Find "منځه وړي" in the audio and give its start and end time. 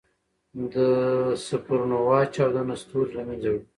3.27-3.61